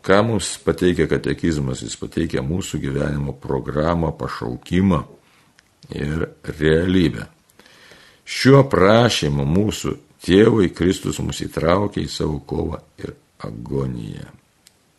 [0.04, 5.02] Ką mums pateikia katekizmas, jis pateikia mūsų gyvenimo programą, pašaukimą
[5.96, 6.28] ir
[6.60, 7.28] realybę.
[8.28, 9.94] Šiuo prašymu mūsų
[10.24, 14.28] tėvui Kristus mus įtraukė į savo kovą ir agoniją.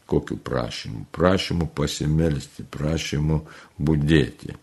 [0.10, 1.06] Kokiu prašymu?
[1.14, 3.44] Prašymu pasimelsti, prašymu
[3.78, 4.58] būdėti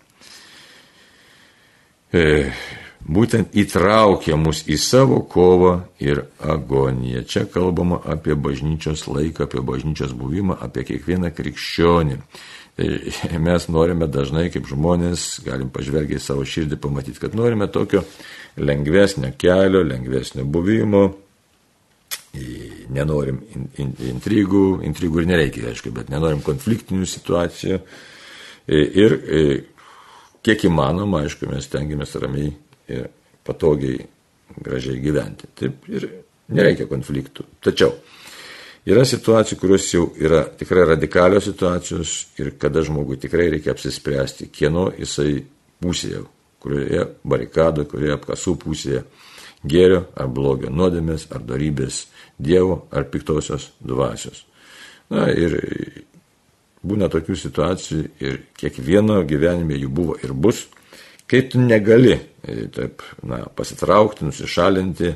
[2.12, 2.52] e,
[3.06, 7.22] būtent įtraukia mus į savo kovą ir agoniją.
[7.28, 12.18] Čia kalbama apie bažnyčios laiką, apie bažnyčios buvimą, apie kiekvieną krikščionį.
[12.76, 18.02] Tai mes norime dažnai kaip žmonės, galim pažvelgiai savo širdį, pamatyti, kad norime tokio
[18.60, 21.06] lengvesnio kelio, lengvesnio buvimo.
[22.92, 23.38] Nenorim
[23.80, 27.78] intrigų, intrigų ir nereikia, aišku, bet nenorim konfliktinių situacijų.
[28.76, 29.14] Ir
[30.46, 32.52] kiek įmanoma, aišku, mes tengiamės ramiai
[32.92, 33.08] ir
[33.46, 34.04] patogiai,
[34.62, 35.50] gražiai gyventi.
[35.58, 36.06] Taip ir
[36.54, 37.46] nereikia konfliktų.
[37.66, 37.92] Tačiau
[38.86, 44.88] yra situacijų, kurios jau yra tikrai radikalios situacijos ir kada žmogui tikrai reikia apsispręsti, kieno
[44.94, 45.40] jisai
[45.82, 46.22] pusėje,
[46.62, 49.02] kurioje barikado, kurioje apkasų pusėje
[49.66, 52.06] gėrio ar blogio nuodėmės ar darybės
[52.36, 54.42] Dievo ar piktosios dvasios.
[55.08, 55.54] Na ir
[56.86, 60.66] būna tokių situacijų ir kiekvieno gyvenime jų buvo ir bus,
[61.26, 65.12] kai tu negali e, taip, na, pasitraukti, nusišalinti,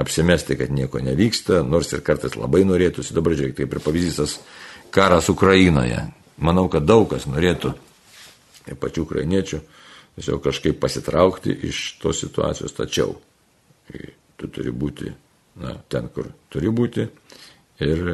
[0.00, 4.36] apsimesti, kad nieko nevyksta, nors ir kartais labai norėtųsi, dabar žiūrėk, kaip ir pavyzdys tas
[4.94, 6.06] karas Ukrainoje.
[6.40, 7.74] Manau, kad daug kas norėtų,
[8.80, 9.60] pačių ukrainiečių,
[10.16, 13.18] tiesiog kažkaip pasitraukti iš tos situacijos, tačiau
[14.40, 15.10] tu turi būti
[15.60, 17.06] na, ten, kur turi būti
[17.84, 18.10] ir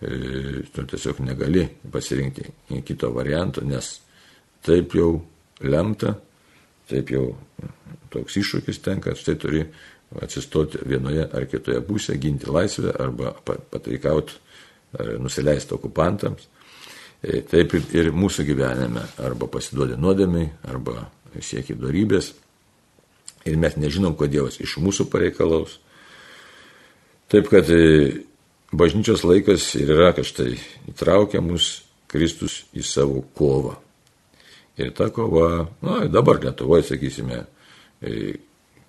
[0.00, 2.50] tu tiesiog negali pasirinkti
[2.84, 3.94] kito varianto, nes
[4.66, 5.14] taip jau
[5.64, 6.12] lemta,
[6.90, 7.30] taip jau
[8.12, 9.62] toks iššūkis tenka, štai turi
[10.22, 13.32] atsistoti vienoje ar kitoje pusėje, ginti laisvę arba
[13.72, 14.36] pataikauti,
[15.20, 16.46] nusileisti okupantams.
[17.24, 21.08] E, taip ir mūsų gyvenime arba pasiduodi nuodėmiai, arba
[21.42, 22.32] siekia darybės.
[23.46, 25.78] Ir mes nežinom, ko Dievas iš mūsų pareikalaus.
[27.32, 28.22] Taip kad e,
[28.76, 30.56] bažnyčios laikas ir yra, kad štai
[30.90, 33.76] įtraukia mus Kristus į savo kovą.
[34.76, 37.46] Ir ta kova, na, dabar Lietuvoje, sakysime,
[38.04, 38.36] e,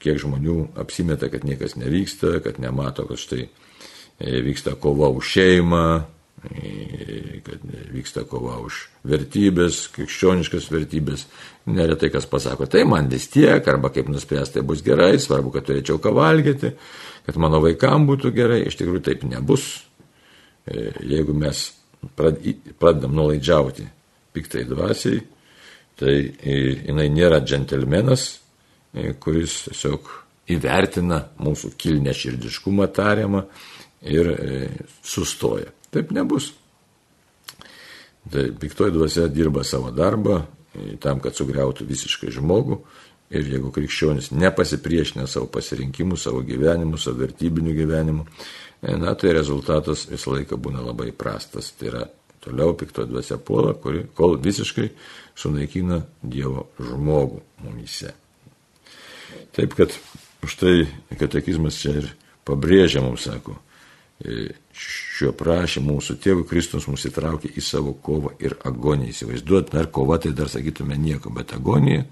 [0.03, 5.85] kiek žmonių apsimeta, kad niekas nevyksta, kad nemato, kad štai e, vyksta kova už šeimą,
[6.51, 7.63] e, kad
[7.95, 11.25] vyksta kova už vertybės, krikščioniškas vertybės.
[11.71, 15.69] Neretai kas pasako, tai man vis tiek, arba kaip nuspręs, tai bus gerai, svarbu, kad
[15.71, 16.75] turėčiau ką valgyti
[17.27, 19.65] kad mano vaikam būtų gerai, iš tikrųjų taip nebus.
[20.63, 21.65] E, jeigu mes
[22.15, 23.83] pradedam nulaidžiauti
[24.35, 25.19] piktai dvasiai,
[25.99, 26.55] tai e,
[26.87, 28.29] jinai nėra džentelmenas,
[28.95, 30.07] e, kuris tiesiog
[30.55, 33.43] įvertina mūsų kilnę širdiškumą tariamą
[34.07, 34.29] ir
[35.03, 35.73] sustoja.
[35.91, 36.53] Taip nebus.
[38.31, 40.45] Tai piktoji dvasia dirba savo darbą
[41.03, 42.79] tam, kad sugriautų visiškai žmogų
[43.35, 50.05] Ir jeigu krikščionis nepasipriešina savo pasirinkimų, savo gyvenimų, savo vertybinių gyvenimų, e, na tai rezultatas
[50.07, 51.73] visą laiką būna labai prastas.
[51.75, 52.05] Tai yra
[52.43, 54.87] toliau pikto dvasia puola, kuri kol visiškai
[55.35, 58.13] sunaikina Dievo žmogų mumyse.
[59.51, 59.91] Taip kad
[60.47, 60.75] už tai
[61.19, 62.09] katekizmas čia ir
[62.47, 63.57] pabrėžia mums, sako,
[64.23, 69.11] e, šiuo prašymu mūsų tėvų Kristus mus įtraukė į savo kovą ir agoniją.
[69.11, 72.05] Įsivaizduot, ar kova tai dar sakytume nieko, bet agonija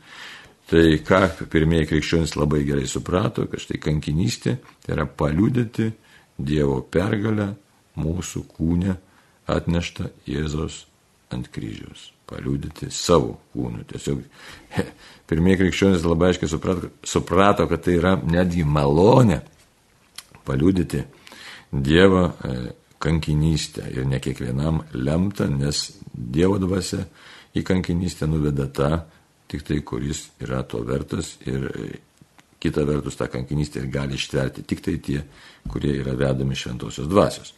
[0.65, 1.21] Tai ką
[1.53, 5.91] pirmieji krikščionys labai gerai suprato, kad štai kankinystė tai yra paliūdėti
[6.35, 7.53] Dievo pergalę
[7.95, 8.97] mūsų kūne
[9.47, 10.81] atnešta Jėzos
[11.31, 12.09] ant kryžiaus.
[12.25, 13.83] Paliūdyti savo kūnų.
[13.91, 14.23] Tiesiog
[14.73, 14.85] he,
[15.29, 19.43] pirmieji krikščionys labai aiškiai suprato, suprato, kad tai yra netgi malonė
[20.45, 21.03] paliūdyti
[21.75, 22.55] Dievo e,
[23.01, 27.05] kankinystę ir ne kiekvienam lemta, nes Dievo dvasia
[27.55, 28.91] į kankinystę nuveda tą,
[29.51, 31.69] tik tai, kuris yra to vertas ir
[32.59, 35.21] kita vertus tą kankinystę gali ištverti tik tai tie,
[35.69, 37.53] kurie yra vedami šventosios dvasios.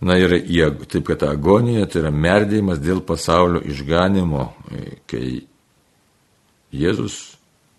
[0.00, 4.50] Na ir jie, taip kad ta agonija tai yra merdėjimas dėl pasaulio išganimo,
[5.08, 5.46] kai
[6.76, 7.36] Jėzus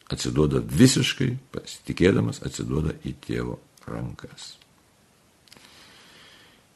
[0.10, 4.56] atsiduoda visiškai, pasitikėdamas, atsiduoda į tėvo rankas.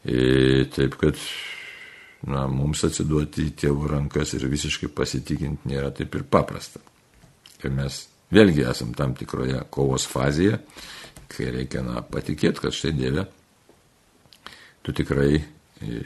[0.06, 1.18] Ir taip kad
[2.28, 6.82] na, mums atsiduoti į tėvų rankas ir visiškai pasitikinti nėra taip ir paprasta.
[7.62, 8.04] Ir mes
[8.34, 10.60] vėlgi esam tam tikroje kovos fazėje,
[11.32, 13.26] kai reikia na, patikėti, kad štai Dieve,
[14.86, 15.46] tu tikrai e,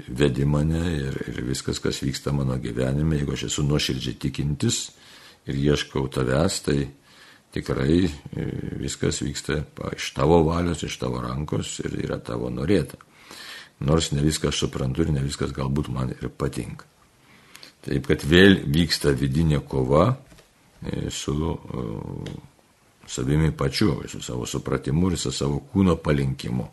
[0.08, 4.86] vedi mane ir, ir viskas, kas vyksta mano gyvenime, jeigu aš esu nuoširdžiai tikintis
[5.50, 6.80] ir ieškau tavęs, tai
[7.56, 8.48] tikrai e,
[8.84, 9.62] viskas vyksta
[9.96, 13.00] iš tavo valios, iš tavo rankos ir yra tavo norėta
[13.80, 16.86] nors ne viską aš suprantu ir ne viskas galbūt man ir patinka.
[17.86, 20.08] Taip kad vėl vyksta vidinė kova
[20.82, 21.84] e, su e,
[23.08, 26.66] savimi pačiu, su savo supratimu ir su savo kūno palinkimu.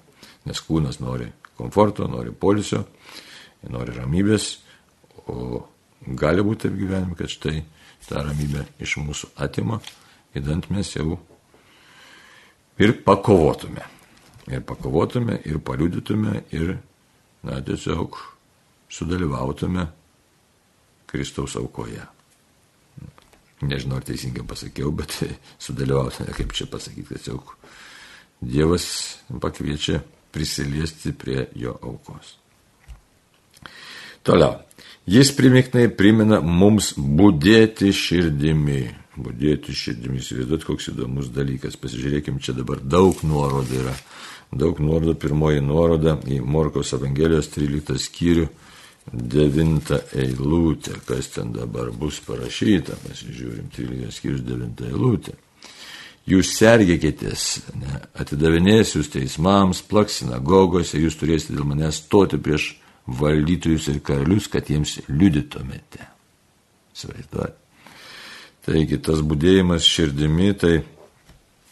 [0.48, 2.86] Nes kūnas nori komforto, nori polisio,
[3.70, 4.48] nori ramybės,
[5.28, 5.60] o
[6.18, 7.60] gali būti taip gyvenime, kad štai
[8.08, 9.78] tą ramybę iš mūsų atima,
[10.34, 11.18] įdant mes jau
[12.82, 13.84] ir pakovotume.
[14.50, 16.74] Ir pakovotume, ir paliudytume, ir
[17.42, 18.18] na, tiesiog
[18.92, 19.86] sudalyvautume
[21.06, 22.02] Kristaus aukoje.
[23.62, 25.18] Nežinau, ar teisingai pasakiau, bet
[25.66, 27.56] sudalyvautume, kaip čia pasakyti, tiesiog
[28.42, 28.86] Dievas
[29.40, 30.00] pakviečia
[30.34, 32.32] prisiliesti prie jo aukos.
[34.26, 34.56] Toliau.
[35.06, 38.82] Jis primiknai primena mums būdėti širdimi.
[39.12, 41.76] Būdėti širdimi, įsivaizduot, koks įdomus dalykas.
[41.78, 43.94] Pasižiūrėkim, čia dabar daug nuorodų yra
[44.52, 45.16] daug nuorodų.
[45.20, 48.48] Pirmoji nuoroda į Morkos Evangelijos 13 skyrių
[49.12, 52.98] 9 eilutę, kas ten dabar bus parašyta.
[53.06, 55.34] Pasižiūrim, 13 skyrius 9 eilutė.
[56.28, 62.68] Jūs sergėkitės, ne, atidavinės jūs teismams, plaks sinagogose, jūs turėsite dėl manęs stoti prieš
[63.10, 66.06] valdytojus ir karalius, kad jiems liudytumėte.
[66.94, 67.58] Svaiduot.
[68.62, 70.76] Taigi tas būdėjimas širdimi, tai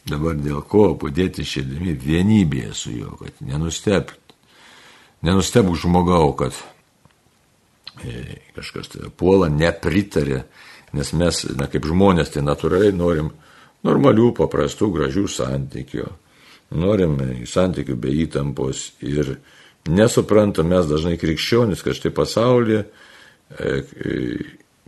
[0.09, 4.17] Dabar dėl ko padėti širdimi vienybėje su juo, kad nenustebk.
[5.27, 6.57] Nenustebk žmogau, kad
[8.01, 10.45] e, kažkas tai puola, nepritarė,
[10.97, 13.29] nes mes, na, kaip žmonės, tai natūraliai norim
[13.87, 16.09] normalių, paprastų, gražių santykių.
[16.81, 17.19] Norim
[17.51, 19.35] santykių be įtampos ir
[19.91, 22.85] nesuprantam mes dažnai krikščionis, kad štai pasaulyje,
[23.59, 23.81] e,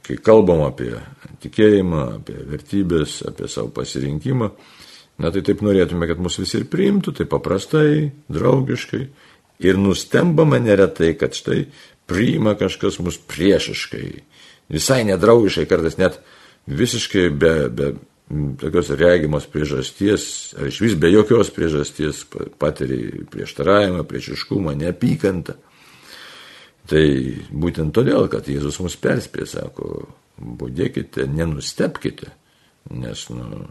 [0.02, 0.94] kai kalbam apie
[1.42, 4.50] tikėjimą, apie vertybės, apie savo pasirinkimą,
[5.22, 9.02] Na tai taip norėtume, kad mus visi ir priimtų, tai paprastai, draugiškai.
[9.62, 11.66] Ir nustembama neretai, kad štai
[12.10, 14.06] priima kažkas mus priešiškai,
[14.72, 16.18] visai nedraugiškai, kartais net
[16.66, 17.92] visiškai be, be
[18.58, 20.24] tokios regimos priežasties,
[20.58, 22.24] ar iš vis be jokios priežasties
[22.58, 25.58] patiri prieštaravimą, priešiškumą, neapykantą.
[26.90, 27.04] Tai
[27.54, 30.08] būtent todėl, kad Jėzus mus perspė, sako,
[30.42, 32.32] būdėkite, nenustepkite,
[32.90, 33.68] nes, nu,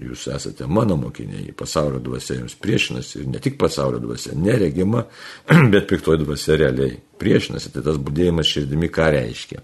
[0.00, 5.02] Jūs esate mano mokiniai, pasaulio dvasia jums priešinasi ir ne tik pasaulio dvasia, neregima,
[5.72, 7.74] bet piktoji dvasia realiai priešinasi.
[7.74, 9.60] Tai tas būdėjimas širdimi ką reiškia?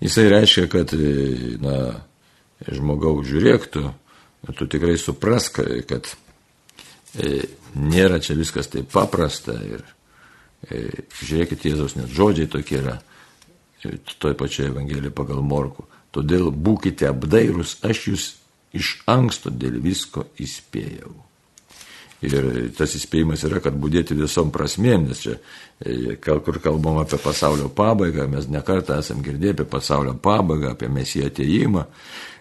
[0.00, 0.96] Jisai reiškia, kad,
[1.62, 1.76] na,
[2.66, 3.84] žmogaus žiūrėk tu,
[4.56, 6.10] tu tikrai suprask, kad
[7.14, 7.44] e,
[7.78, 9.84] nėra čia viskas taip paprasta ir
[10.66, 10.82] e,
[11.20, 12.98] žiūrėkit, Jėzaus net žodžiai tokie yra,
[13.84, 15.86] e, toj pačioje Evangelijoje pagal Morku.
[16.10, 18.28] Todėl būkite apdairūs, aš jūs
[18.76, 21.12] iš anksto dėl visko įspėjau.
[22.20, 22.44] Ir
[22.76, 25.38] tas įspėjimas yra, kad būdėti visom prasmėm, nes čia,
[25.80, 31.30] e, kur kalbam apie pasaulio pabaigą, mes nekartą esam girdėję apie pasaulio pabaigą, apie mesiją
[31.30, 31.86] ateimą,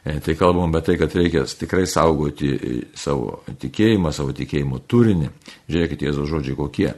[0.04, 5.32] e, tai kalbam apie tai, kad reikia tikrai saugoti e, savo tikėjimą, savo tikėjimo turinį.
[5.72, 6.92] Žiūrėkite, Jėzaus žodžiai kokie.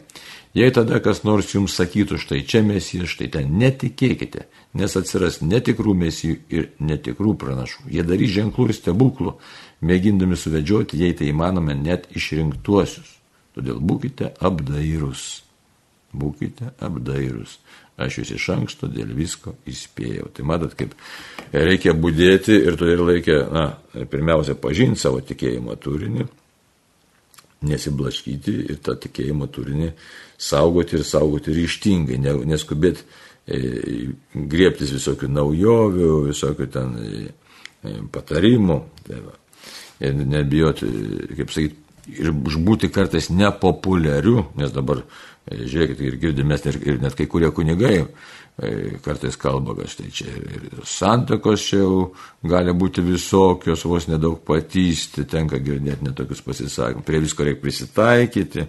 [0.58, 5.94] Jei tada kas nors jums sakytų, štai čia mesijas, štai ten, netikėkite, nes atsiras netikrų
[6.04, 7.90] mesijų ir netikrų pranašų.
[7.92, 9.36] Jie darys ženklų ir stebuklų,
[9.84, 13.18] mėgindami suvedžioti, jei tai įmanome, net išrinktuosius.
[13.56, 15.30] Todėl būkite apdairūs.
[16.16, 17.58] Būkite apdairūs.
[18.02, 20.30] Aš jūs iš anksto dėl visko įspėjau.
[20.34, 20.96] Tai matot, kaip
[21.52, 23.66] reikia būdėti ir todėl reikia, na,
[24.10, 26.28] pirmiausia, pažinti savo tikėjimo turinį
[27.68, 29.92] nesiblaškyti ir tą tikėjimo turinį
[30.42, 32.18] saugoti ir saugoti ryštingai,
[32.50, 33.06] neskubėti
[33.48, 37.22] griebtis visokių naujovių, visokių ten e,
[37.84, 38.80] e, patarimų.
[39.08, 39.38] Tai va.
[40.02, 40.92] ir nebijoti,
[41.38, 41.78] kaip sakyti,
[42.18, 45.04] ir būti kartais nepopuliariu, nes dabar,
[45.52, 48.06] žiūrėkit, ir girdimės, ir, ir net kai kurie kunigai
[49.02, 52.12] kartais kalba, kad štai čia ir santakos čia jau
[52.46, 58.68] gali būti visokios, vos nedaug patysti, tenka girdėti netokius pasisakymus, prie visko reikia prisitaikyti.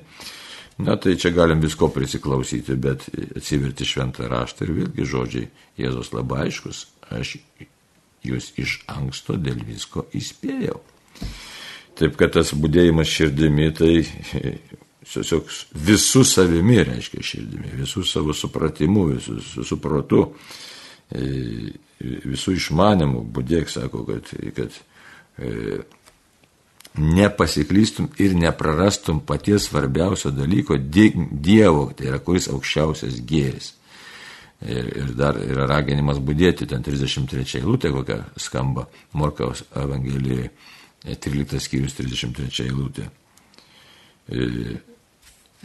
[0.78, 3.04] Na tai čia galim visko prisiklausyti, bet
[3.36, 5.48] atsiverti šventą raštą ir vėlgi žodžiai
[5.82, 7.36] Jėzus labai aiškus, aš
[8.24, 10.80] jūs iš anksto dėl visko įspėjau.
[11.98, 13.92] Taip kad tas būdėjimas širdimi, tai
[15.12, 15.50] tiesiog
[15.88, 20.22] visų savimi reiškia širdimi, visų savo supratimu, visų supratu,
[21.12, 23.26] e, visų išmanimų.
[23.36, 24.78] Būdėk sako, kad, kad
[25.36, 25.82] e,
[26.98, 33.72] nepasiklystum ir neprarastum paties svarbiausio dalyko Dievo, tai yra kuris aukščiausias gėris.
[34.62, 38.86] Ir, ir dar yra raginimas būdėti, ten 33 eilutė, kokia skamba
[39.18, 40.52] Morkaus Evangelijoje,
[41.02, 43.08] 13 skyrius 33 eilutė.
[44.30, 44.76] E,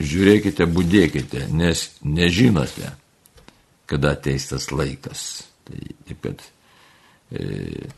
[0.02, 2.90] žiūrėkite, būdėkite, nes nežinote,
[3.86, 5.28] kada ateis tas laikas.
[5.68, 6.42] Tai taip, kad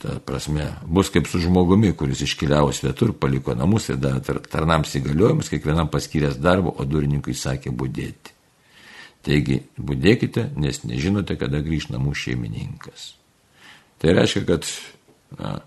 [0.01, 5.51] ta prasme, bus kaip su žmogumi, kuris iškeliavo svetur, paliko namus ir davė tarnams įgaliojimus,
[5.53, 8.35] kiekvienam paskyręs darbo, o durininkui sakė būdėti.
[9.25, 13.13] Taigi, būdėkite, nes nežinote, kada grįž namų šeimininkas.
[13.99, 14.69] Tai reiškia, kad
[15.37, 15.57] na,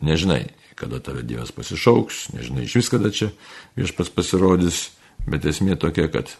[0.00, 0.46] nežinai,
[0.78, 3.28] kada tave Dievas pasišauks, nežinai iš vis, kada čia
[3.76, 4.86] viešpas pasirodys,
[5.28, 6.30] Bet esmė tokia, kad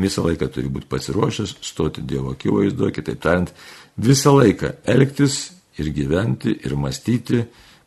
[0.00, 3.52] visą laiką turi būti pasiruošęs stoti Dievo akivaizdoje, kitaip tariant,
[3.96, 7.44] visą laiką elgtis ir gyventi ir mąstyti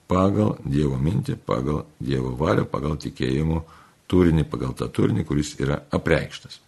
[0.08, 3.64] pagal Dievo mintį, pagal Dievo valią, pagal tikėjimo
[4.08, 6.62] turinį, pagal tą turinį, kuris yra apreikštas.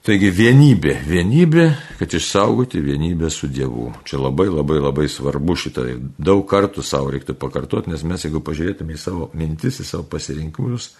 [0.00, 1.64] Taigi vienybė, vienybė,
[1.98, 3.90] kad išsaugoti vienybę su Dievu.
[4.08, 5.84] Čia labai labai labai svarbu šitą.
[6.16, 10.94] Daug kartų savo reiktų pakartoti, nes mes jeigu pažiūrėtume į savo mintis, į savo pasirinkimus,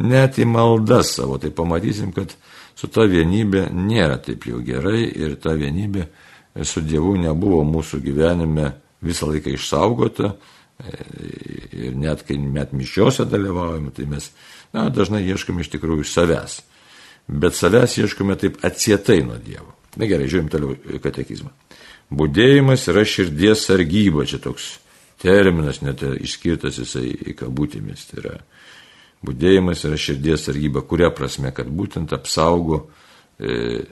[0.00, 2.32] net į maldas savo, tai pamatysim, kad
[2.78, 6.06] su ta vienybė nėra taip jau gerai ir ta vienybė
[6.66, 8.72] su Dievu nebuvo mūsų gyvenime
[9.04, 10.34] visą laiką išsaugota.
[11.76, 14.30] Ir net kai met mišiuose dalyvaujame, tai mes
[14.72, 16.62] na, dažnai ieškame iš tikrųjų savęs
[17.30, 19.74] bet savęs ieškome taip atsietai nuo Dievo.
[19.98, 21.50] Na gerai, žiūrim toliau katekizmą.
[22.14, 24.78] Būdėjimas yra širdies sargyba, čia toks
[25.22, 28.06] terminas, net išskirtas jisai į kabutėmis.
[28.10, 28.36] Tai yra
[29.26, 32.86] būdėjimas yra širdies sargyba, kuria prasme, kad būtent apsaugo
[33.38, 33.84] e,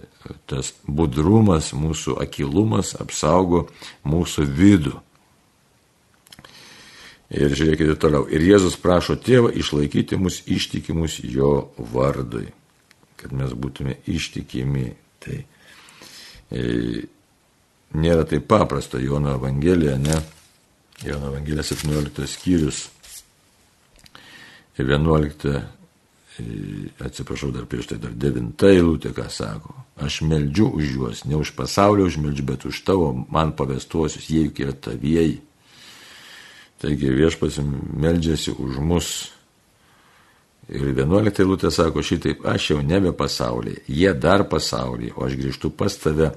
[0.48, 3.66] tas budrumas, mūsų akilumas, apsaugo
[4.08, 4.94] mūsų vidų.
[7.28, 8.24] Ir žiūrėkite toliau.
[8.32, 12.46] Ir Jėzus prašo tėvą išlaikyti mus ištikimus jo vardui
[13.18, 14.86] kad mes būtume ištikimi.
[15.22, 15.38] Tai
[16.54, 16.62] e,
[17.98, 20.20] nėra taip paprasta Jono Evangelija, ne?
[21.04, 22.86] Jono Evangelija 17 skyrius
[24.78, 25.62] 11, e,
[27.02, 29.74] atsiprašau dar prieš tai dar 9 eilutė, ką sako.
[29.98, 34.62] Aš meldžiu už juos, ne už pasaulio užmeldžiu, bet už tavo man pavestuosius, jie juk
[34.62, 35.40] yra tavieji.
[36.78, 37.64] Taigi viešpasi
[37.98, 39.08] meldžiasi už mus
[40.68, 45.70] Ir 11 eilutė sako šitaip, aš jau nebe pasaulyje, jie dar pasaulyje, o aš grįžtu
[45.72, 46.28] pas tave.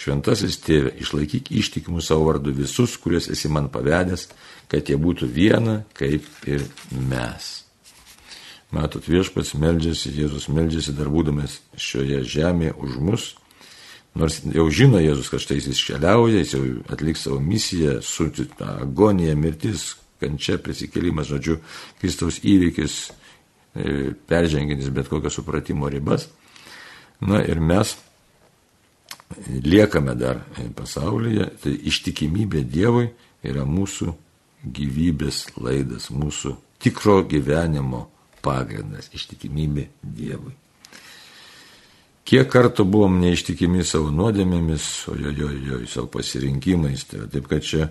[0.00, 4.30] Šventasis tėve, išlaikyk ištikimų savo vardu visus, kuriuos esi man pavedęs,
[4.72, 6.64] kad jie būtų viena, kaip ir
[6.96, 7.63] mes.
[8.74, 13.26] Matot, viešpats meldžiasi, Jėzus meldžiasi dar būdamas šioje žemėje už mus.
[14.18, 16.62] Nors jau žino Jėzus, kad štai jis iškeliauja, jis jau
[16.94, 18.30] atliks savo misiją, su
[18.62, 21.58] agonija, mirtis, kančia, prisikėlimas, žodžiu,
[22.00, 22.98] Kristaus įvykis
[23.74, 26.28] E, peržengintis bet kokio supratimo ribas.
[27.20, 27.96] Na ir mes
[29.64, 30.44] liekame dar
[30.76, 33.08] pasaulyje, tai ištikimybė Dievui
[33.42, 34.12] yra mūsų
[34.64, 38.04] gyvybės laidas, mūsų tikro gyvenimo
[38.44, 40.52] pagrindas, ištikimybė Dievui.
[42.24, 47.04] Kiek kartų buvom neištikimi savo nuodėmėmis, o jo, jo, jo, savo pasirinkimais.
[47.10, 47.90] Tai taip, kad čia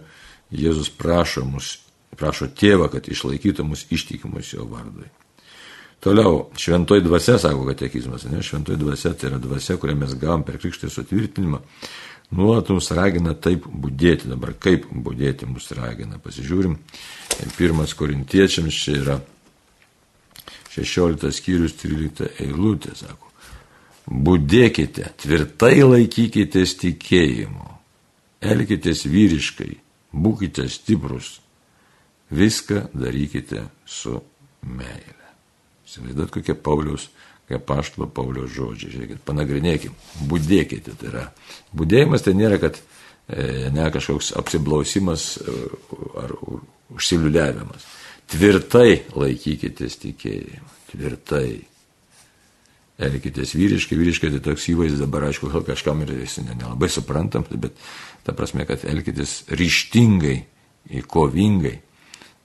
[0.53, 1.75] Jėzus prašo mus,
[2.17, 5.05] prašo tėvą, kad išlaikytų mus ištikimus jo vardui.
[6.03, 10.57] Toliau, šventoji dvasia, sako katekizmas, ne, šventoji dvasia tai yra dvasia, kurią mes gavom per
[10.59, 11.61] krikštį sutvirtinimą,
[12.35, 14.27] nuolat mus ragina taip būdėti.
[14.33, 16.75] Dabar kaip būdėti mus ragina, pasižiūrim.
[17.55, 19.19] Pirmas korintiečiams čia yra
[20.73, 23.29] 16 skyrius 13 eilutė, sako.
[24.03, 27.69] Būdėkite, tvirtai laikykitės tikėjimo,
[28.43, 29.71] elkitės vyriškai,
[30.11, 31.37] būkite stiprus,
[32.33, 34.17] viską darykite su
[34.65, 35.29] meilę.
[35.87, 37.07] Įsivaizduot, kokie Paulius,
[37.47, 38.91] kaip paštalo Paulius žodžiai.
[38.95, 39.95] Žiūrėkit, panagrinėkim,
[40.29, 40.97] būdėkite.
[40.99, 41.25] Tai yra,
[41.75, 45.57] būdėjimas tai nėra, kad e, ne kažkoks apsiblausimas e,
[46.23, 47.85] ar užsiliuliavimas.
[48.33, 50.71] Tvirtai laikykitės tikėjimą.
[50.91, 51.47] Tvirtai.
[53.03, 57.73] Elkitės vyriškai, vyriškai tai toks įvaizdis dabar, aišku, kažkam ir jis nelabai suprantam, bet
[58.25, 60.35] ta prasme, kad elkitės ryštingai,
[61.09, 61.73] kovingai,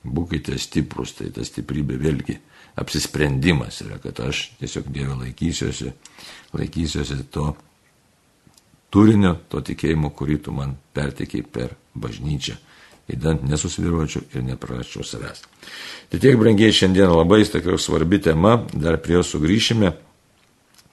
[0.08, 2.38] būkite stiprus, tai ta stiprybė vėlgi
[2.78, 5.92] apsisprendimas yra, kad aš tiesiog Dievę laikysiuosi,
[6.54, 7.50] laikysiuosi to
[8.94, 12.56] turinio, to tikėjimo, kurį tu man pertikėjai per bažnyčią.
[13.08, 15.46] Įdant nesusiviruočiau ir neprarasčiau savęs.
[16.12, 19.92] Tai tiek, brangiai, šiandien labai tokia svarbi tema, dar prie jos sugrįšime,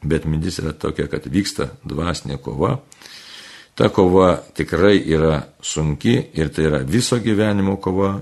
[0.06, 2.78] bet mintis yra tokia, kad vyksta dvasinė kova.
[3.76, 8.16] Ta kova tikrai yra sunki ir tai yra viso gyvenimo kova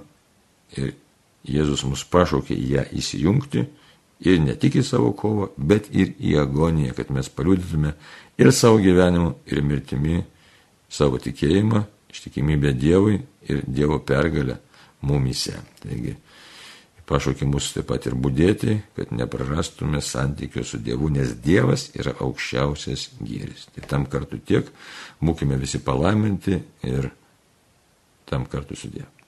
[0.77, 0.93] ir
[1.43, 3.65] Jėzus mus pašaukė ją įsijungti
[4.23, 7.91] ir ne tik į savo kovą, bet ir į agoniją, kad mes paliudytume
[8.39, 10.21] ir savo gyvenimu, ir mirtimi
[10.89, 11.83] savo tikėjimą,
[12.13, 13.17] ištikimybę Dievui
[13.49, 14.57] ir Dievo pergalę
[15.03, 15.57] mumise.
[15.81, 16.15] Taigi,
[17.09, 23.09] pašaukė mus taip pat ir būdėti, kad neprarastume santykio su Dievu, nes Dievas yra aukščiausias
[23.19, 23.67] gyris.
[23.75, 24.69] Tai tam kartu tiek,
[25.23, 27.11] būkime visi palaiminti ir
[28.29, 29.22] tam kartu su Dievu.